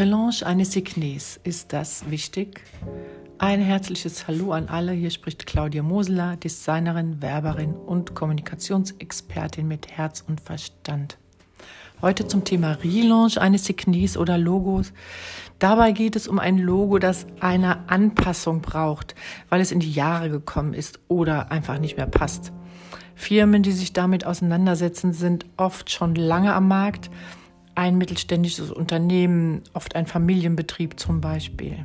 Relaunch 0.00 0.46
eines 0.46 0.72
Signes, 0.72 1.38
ist 1.44 1.74
das 1.74 2.10
wichtig? 2.10 2.62
Ein 3.36 3.60
herzliches 3.60 4.26
Hallo 4.26 4.52
an 4.52 4.68
alle. 4.68 4.92
Hier 4.92 5.10
spricht 5.10 5.44
Claudia 5.44 5.82
Moseler, 5.82 6.38
Designerin, 6.38 7.20
Werberin 7.20 7.74
und 7.74 8.14
Kommunikationsexpertin 8.14 9.68
mit 9.68 9.90
Herz 9.90 10.24
und 10.26 10.40
Verstand. 10.40 11.18
Heute 12.00 12.26
zum 12.26 12.44
Thema 12.44 12.78
Relaunch 12.82 13.38
eines 13.38 13.66
Signes 13.66 14.16
oder 14.16 14.38
Logos. 14.38 14.94
Dabei 15.58 15.92
geht 15.92 16.16
es 16.16 16.28
um 16.28 16.38
ein 16.38 16.56
Logo, 16.56 16.98
das 16.98 17.26
eine 17.40 17.86
Anpassung 17.90 18.62
braucht, 18.62 19.14
weil 19.50 19.60
es 19.60 19.70
in 19.70 19.80
die 19.80 19.92
Jahre 19.92 20.30
gekommen 20.30 20.72
ist 20.72 20.98
oder 21.08 21.52
einfach 21.52 21.78
nicht 21.78 21.98
mehr 21.98 22.06
passt. 22.06 22.52
Firmen, 23.14 23.62
die 23.62 23.72
sich 23.72 23.92
damit 23.92 24.24
auseinandersetzen, 24.24 25.12
sind 25.12 25.44
oft 25.58 25.90
schon 25.90 26.14
lange 26.14 26.54
am 26.54 26.68
Markt 26.68 27.10
ein 27.74 27.98
mittelständisches 27.98 28.70
Unternehmen, 28.70 29.62
oft 29.72 29.96
ein 29.96 30.06
Familienbetrieb 30.06 30.98
zum 30.98 31.20
Beispiel. 31.20 31.84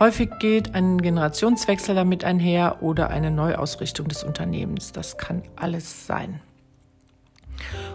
Häufig 0.00 0.30
geht 0.40 0.74
ein 0.74 1.00
Generationswechsel 1.00 1.94
damit 1.94 2.24
einher 2.24 2.82
oder 2.82 3.10
eine 3.10 3.30
Neuausrichtung 3.30 4.08
des 4.08 4.24
Unternehmens. 4.24 4.90
Das 4.92 5.18
kann 5.18 5.42
alles 5.56 6.06
sein. 6.06 6.40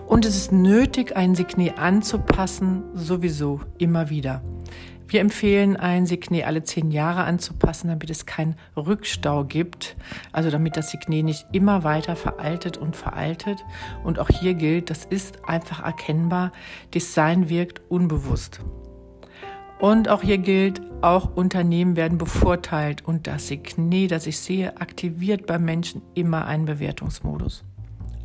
Und 0.07 0.25
es 0.25 0.35
ist 0.35 0.51
nötig, 0.51 1.15
ein 1.15 1.35
Signet 1.35 1.77
anzupassen, 1.77 2.83
sowieso 2.95 3.61
immer 3.77 4.09
wieder. 4.09 4.41
Wir 5.09 5.21
empfehlen, 5.21 5.75
ein 5.75 6.05
Signet 6.05 6.45
alle 6.45 6.61
zehn 6.61 6.91
Jahre 6.91 7.23
anzupassen, 7.23 7.87
damit 7.87 8.11
es 8.11 8.27
keinen 8.27 8.55
Rückstau 8.77 9.43
gibt, 9.43 9.97
also 10.31 10.51
damit 10.51 10.77
das 10.77 10.91
Signet 10.91 11.25
nicht 11.25 11.47
immer 11.51 11.83
weiter 11.83 12.15
veraltet 12.15 12.77
und 12.77 12.95
veraltet. 12.95 13.65
Und 14.03 14.19
auch 14.19 14.29
hier 14.29 14.53
gilt, 14.53 14.91
das 14.91 15.05
ist 15.05 15.45
einfach 15.49 15.83
erkennbar, 15.83 16.51
Design 16.93 17.49
wirkt 17.49 17.81
unbewusst. 17.89 18.59
Und 19.79 20.09
auch 20.09 20.21
hier 20.21 20.37
gilt, 20.37 20.79
auch 21.01 21.35
Unternehmen 21.35 21.95
werden 21.95 22.19
bevorteilt 22.19 23.03
und 23.03 23.25
das 23.25 23.47
Signet, 23.47 24.11
das 24.11 24.27
ich 24.27 24.37
sehe, 24.37 24.79
aktiviert 24.79 25.47
beim 25.47 25.65
Menschen 25.65 26.03
immer 26.13 26.45
einen 26.45 26.65
Bewertungsmodus. 26.65 27.63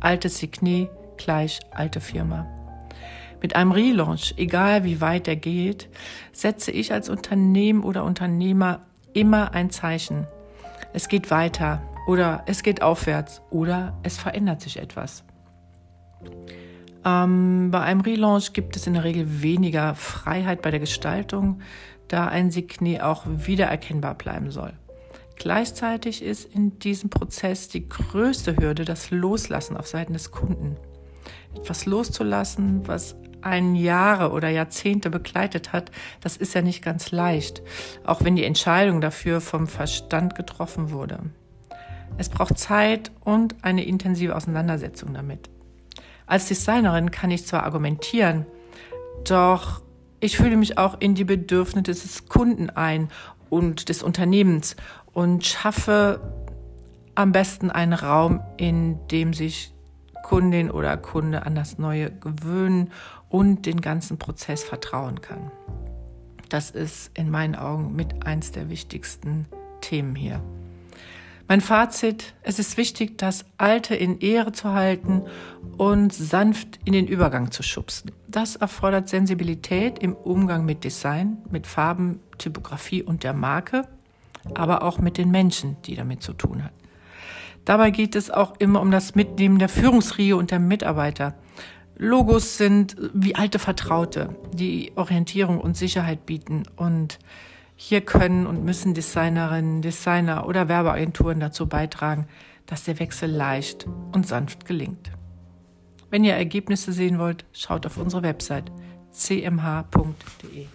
Altes 0.01 0.37
Signet 0.37 0.91
gleich 1.17 1.61
alte 1.71 1.99
Firma. 1.99 2.45
Mit 3.41 3.55
einem 3.55 3.71
Relaunch, 3.71 4.33
egal 4.37 4.83
wie 4.83 5.01
weit 5.01 5.27
er 5.27 5.35
geht, 5.35 5.89
setze 6.31 6.71
ich 6.71 6.91
als 6.91 7.09
Unternehmen 7.09 7.83
oder 7.83 8.03
Unternehmer 8.03 8.85
immer 9.13 9.53
ein 9.53 9.69
Zeichen. 9.69 10.27
Es 10.93 11.07
geht 11.07 11.31
weiter 11.31 11.81
oder 12.07 12.43
es 12.47 12.63
geht 12.63 12.81
aufwärts 12.81 13.41
oder 13.49 13.97
es 14.03 14.17
verändert 14.17 14.61
sich 14.61 14.77
etwas. 14.77 15.23
Ähm, 17.05 17.69
bei 17.71 17.81
einem 17.81 18.01
Relaunch 18.01 18.53
gibt 18.53 18.75
es 18.75 18.87
in 18.87 18.93
der 18.93 19.03
Regel 19.03 19.41
weniger 19.41 19.95
Freiheit 19.95 20.61
bei 20.61 20.71
der 20.71 20.79
Gestaltung, 20.79 21.61
da 22.07 22.27
ein 22.27 22.51
Signet 22.51 23.01
auch 23.01 23.23
wiedererkennbar 23.27 24.15
bleiben 24.15 24.51
soll. 24.51 24.73
Gleichzeitig 25.35 26.23
ist 26.23 26.45
in 26.45 26.79
diesem 26.79 27.09
Prozess 27.09 27.67
die 27.67 27.87
größte 27.87 28.57
Hürde 28.57 28.85
das 28.85 29.11
Loslassen 29.11 29.77
auf 29.77 29.87
Seiten 29.87 30.13
des 30.13 30.31
Kunden. 30.31 30.77
Etwas 31.55 31.85
loszulassen, 31.85 32.87
was 32.87 33.15
einen 33.41 33.75
Jahre 33.75 34.31
oder 34.31 34.49
Jahrzehnte 34.49 35.09
begleitet 35.09 35.71
hat, 35.71 35.91
das 36.21 36.35
ist 36.35 36.55
ja 36.55 36.61
nicht 36.61 36.83
ganz 36.83 37.11
leicht, 37.11 37.61
auch 38.03 38.23
wenn 38.23 38.35
die 38.35 38.43
Entscheidung 38.43 39.01
dafür 39.01 39.39
vom 39.39 39.67
Verstand 39.67 40.35
getroffen 40.35 40.91
wurde. 40.91 41.19
Es 42.17 42.29
braucht 42.29 42.57
Zeit 42.57 43.11
und 43.23 43.55
eine 43.61 43.85
intensive 43.85 44.35
Auseinandersetzung 44.35 45.13
damit. 45.13 45.49
Als 46.25 46.47
Designerin 46.47 47.11
kann 47.11 47.29
ich 47.29 47.45
zwar 47.45 47.63
argumentieren, 47.63 48.47
doch 49.25 49.81
ich 50.19 50.37
fühle 50.37 50.57
mich 50.57 50.79
auch 50.79 50.99
in 50.99 51.13
die 51.13 51.23
Bedürfnisse 51.23 51.91
des 51.91 52.27
Kunden 52.27 52.71
ein 52.71 53.09
und 53.49 53.89
des 53.89 54.01
Unternehmens 54.01 54.75
und 55.13 55.45
schaffe 55.45 56.19
am 57.13 57.31
besten 57.31 57.69
einen 57.69 57.93
Raum, 57.93 58.41
in 58.57 58.97
dem 59.09 59.33
sich 59.33 59.74
Kundin 60.25 60.71
oder 60.71 60.97
Kunde 60.97 61.45
an 61.45 61.53
das 61.53 61.77
Neue 61.77 62.09
gewöhnen 62.09 62.89
und 63.29 63.67
den 63.67 63.79
ganzen 63.79 64.17
Prozess 64.17 64.63
vertrauen 64.63 65.21
kann. 65.21 65.51
Das 66.49 66.71
ist 66.71 67.11
in 67.15 67.29
meinen 67.29 67.53
Augen 67.53 67.95
mit 67.95 68.25
eins 68.25 68.51
der 68.51 68.71
wichtigsten 68.71 69.45
Themen 69.81 70.15
hier. 70.15 70.41
Mein 71.47 71.61
Fazit, 71.61 72.33
es 72.41 72.57
ist 72.57 72.75
wichtig, 72.75 73.19
das 73.19 73.45
Alte 73.59 73.93
in 73.93 74.17
Ehre 74.17 74.51
zu 74.51 74.71
halten 74.73 75.21
und 75.77 76.11
sanft 76.11 76.79
in 76.85 76.93
den 76.93 77.05
Übergang 77.05 77.51
zu 77.51 77.61
schubsen. 77.61 78.09
Das 78.27 78.55
erfordert 78.55 79.07
Sensibilität 79.07 79.99
im 79.99 80.15
Umgang 80.15 80.65
mit 80.65 80.83
Design, 80.83 81.37
mit 81.51 81.67
Farben, 81.67 82.19
Typografie 82.39 83.03
und 83.03 83.23
der 83.23 83.33
Marke, 83.33 83.87
aber 84.55 84.81
auch 84.81 84.97
mit 84.97 85.19
den 85.19 85.29
Menschen, 85.29 85.77
die 85.85 85.95
damit 85.95 86.23
zu 86.23 86.33
tun 86.33 86.63
hat. 86.63 86.73
Dabei 87.65 87.89
geht 87.89 88.15
es 88.15 88.29
auch 88.29 88.55
immer 88.59 88.79
um 88.79 88.91
das 88.91 89.15
Mitnehmen 89.15 89.57
der 89.57 89.69
Führungsriege 89.69 90.37
und 90.37 90.51
der 90.51 90.59
Mitarbeiter. 90.59 91.33
Logos 91.97 92.57
sind 92.57 92.95
wie 93.13 93.35
alte 93.35 93.57
Vertraute, 93.57 94.35
die 94.53 94.91
Orientierung 94.95 95.59
und 95.59 95.75
Sicherheit 95.75 96.25
bieten. 96.25 96.63
Und 96.75 97.19
hier 97.75 98.01
können 98.01 98.45
und 98.45 98.63
müssen 98.63 98.93
Designerinnen, 98.93 99.81
Designer 99.81 100.47
oder 100.47 100.69
Werbeagenturen 100.69 101.39
dazu 101.39 101.67
beitragen, 101.67 102.27
dass 102.67 102.83
der 102.83 102.99
Wechsel 102.99 103.31
leicht 103.31 103.87
und 104.11 104.27
sanft 104.27 104.65
gelingt. 104.65 105.11
Wenn 106.09 106.23
ihr 106.23 106.35
Ergebnisse 106.35 106.93
sehen 106.93 107.17
wollt, 107.17 107.45
schaut 107.51 107.85
auf 107.85 107.97
unsere 107.97 108.23
Website 108.23 108.71
cmh.de. 109.11 110.67